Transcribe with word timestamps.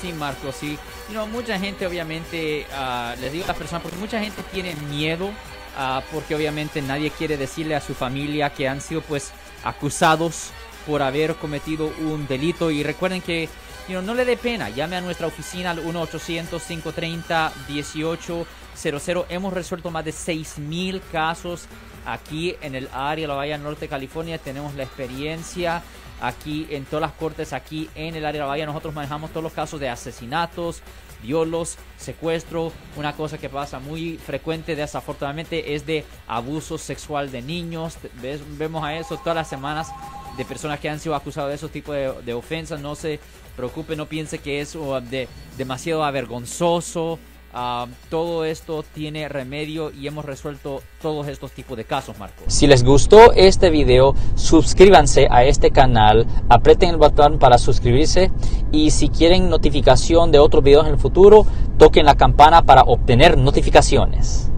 Sí, 0.00 0.12
Marcos, 0.12 0.56
sí. 0.56 0.78
You 1.08 1.14
know, 1.14 1.26
mucha 1.26 1.58
gente 1.58 1.86
obviamente, 1.86 2.66
ah, 2.72 3.14
les 3.20 3.32
digo 3.32 3.44
a 3.44 3.48
las 3.48 3.56
personas, 3.56 3.82
porque 3.82 3.98
mucha 3.98 4.18
gente 4.20 4.42
tiene 4.52 4.74
miedo, 4.88 5.30
ah, 5.76 6.02
porque 6.10 6.34
obviamente 6.34 6.80
nadie 6.80 7.10
quiere 7.10 7.36
decirle 7.36 7.74
a 7.74 7.80
su 7.80 7.94
familia 7.94 8.50
que 8.50 8.66
han 8.66 8.80
sido 8.80 9.02
pues 9.02 9.30
acusados 9.62 10.52
por 10.86 11.02
haber 11.02 11.34
cometido 11.36 11.92
un 12.00 12.26
delito. 12.26 12.70
Y 12.70 12.82
recuerden 12.82 13.22
que 13.22 13.48
you 13.88 13.94
know, 13.94 14.02
no 14.02 14.14
le 14.14 14.24
dé 14.24 14.36
pena, 14.36 14.70
llame 14.70 14.96
a 14.96 15.00
nuestra 15.00 15.26
oficina 15.26 15.72
al 15.72 15.84
1-800-530-1800. 15.84 18.46
Hemos 19.28 19.52
resuelto 19.52 19.90
más 19.90 20.04
de 20.04 20.12
6.000 20.12 21.00
casos 21.12 21.66
aquí 22.06 22.56
en 22.62 22.74
el 22.74 22.88
área 22.92 23.24
de 23.24 23.28
la 23.28 23.34
Bahía 23.34 23.58
Norte 23.58 23.82
de 23.82 23.88
California. 23.88 24.38
Tenemos 24.38 24.74
la 24.74 24.84
experiencia 24.84 25.82
aquí 26.20 26.66
en 26.70 26.84
todas 26.84 27.02
las 27.02 27.12
cortes, 27.12 27.52
aquí 27.52 27.88
en 27.94 28.14
el 28.14 28.24
área 28.24 28.40
de 28.40 28.46
la 28.46 28.50
Bahía. 28.50 28.66
Nosotros 28.66 28.94
manejamos 28.94 29.30
todos 29.30 29.42
los 29.42 29.52
casos 29.52 29.80
de 29.80 29.88
asesinatos, 29.88 30.82
violos, 31.22 31.76
secuestro. 31.98 32.72
Una 32.96 33.14
cosa 33.14 33.38
que 33.38 33.48
pasa 33.48 33.80
muy 33.80 34.18
frecuente, 34.18 34.76
desafortunadamente, 34.76 35.74
es 35.74 35.84
de 35.84 36.04
abuso 36.26 36.78
sexual 36.78 37.30
de 37.30 37.42
niños. 37.42 37.98
Vemos 38.56 38.84
a 38.84 38.96
eso 38.96 39.16
todas 39.18 39.36
las 39.36 39.48
semanas 39.48 39.88
de 40.40 40.46
personas 40.46 40.80
que 40.80 40.88
han 40.88 40.98
sido 40.98 41.14
acusadas 41.14 41.50
de 41.50 41.56
esos 41.56 41.70
tipos 41.70 41.94
de, 41.94 42.32
ofensas. 42.32 42.80
No 42.80 42.94
se 42.94 43.20
preocupe, 43.56 43.94
no 43.94 44.06
piense 44.06 44.38
que 44.38 44.62
es 44.62 44.72
de, 45.10 45.28
demasiado 45.58 46.02
avergonzoso. 46.02 47.18
Uh, 47.52 47.88
todo 48.08 48.44
esto 48.44 48.84
tiene 48.94 49.28
remedio 49.28 49.90
y 49.90 50.06
hemos 50.06 50.24
resuelto 50.24 50.82
todos 51.02 51.26
estos 51.26 51.50
tipos 51.50 51.76
de 51.76 51.84
casos, 51.84 52.16
Marco. 52.16 52.44
Si 52.46 52.66
les 52.68 52.84
gustó 52.84 53.32
este 53.32 53.70
video, 53.70 54.14
suscríbanse 54.36 55.26
a 55.30 55.44
este 55.44 55.72
canal, 55.72 56.26
aprieten 56.48 56.90
el 56.90 56.96
botón 56.96 57.38
para 57.38 57.58
suscribirse 57.58 58.30
y 58.72 58.92
si 58.92 59.08
quieren 59.08 59.50
notificación 59.50 60.30
de 60.30 60.38
otros 60.38 60.62
videos 60.62 60.86
en 60.86 60.92
el 60.92 60.98
futuro, 60.98 61.44
toquen 61.76 62.06
la 62.06 62.14
campana 62.14 62.62
para 62.62 62.82
obtener 62.84 63.36
notificaciones. 63.36 64.50